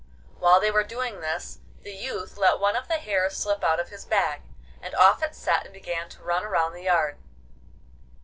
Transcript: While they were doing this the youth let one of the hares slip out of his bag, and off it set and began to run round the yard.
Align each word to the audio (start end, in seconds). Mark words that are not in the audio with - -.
While 0.39 0.59
they 0.59 0.71
were 0.71 0.83
doing 0.83 1.21
this 1.21 1.59
the 1.83 1.91
youth 1.93 2.35
let 2.35 2.59
one 2.59 2.75
of 2.75 2.87
the 2.87 2.95
hares 2.97 3.37
slip 3.37 3.63
out 3.63 3.79
of 3.79 3.89
his 3.89 4.03
bag, 4.03 4.41
and 4.81 4.95
off 4.95 5.21
it 5.21 5.35
set 5.35 5.63
and 5.65 5.73
began 5.75 6.09
to 6.09 6.23
run 6.23 6.41
round 6.43 6.73
the 6.73 6.81
yard. 6.81 7.17